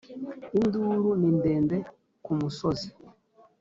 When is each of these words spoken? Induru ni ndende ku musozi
Induru 0.59 1.09
ni 1.19 1.29
ndende 1.37 1.77
ku 2.23 2.31
musozi 2.39 2.89